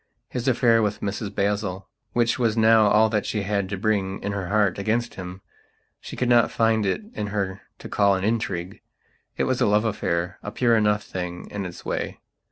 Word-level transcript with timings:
His 0.29 0.47
affair 0.47 0.81
with 0.81 1.01
Mrs 1.01 1.35
Basil, 1.35 1.87
which 2.13 2.39
was 2.39 2.57
now 2.57 2.87
all 2.87 3.07
that 3.09 3.23
she 3.23 3.43
had 3.43 3.69
to 3.69 3.77
bring, 3.77 4.19
in 4.23 4.31
her 4.31 4.47
heart, 4.47 4.79
against 4.79 5.13
him, 5.13 5.41
she 5.99 6.15
could 6.15 6.27
not 6.27 6.49
find 6.49 6.87
it 6.87 7.03
in 7.13 7.27
her 7.27 7.61
to 7.77 7.87
call 7.87 8.15
an 8.15 8.23
intrigue. 8.23 8.81
It 9.37 9.43
was 9.43 9.61
a 9.61 9.67
love 9.67 9.83
affaira 9.85 10.33
pure 10.55 10.75
enough 10.75 11.03
thing 11.03 11.47
in 11.51 11.67
its 11.67 11.85
way. 11.85 12.19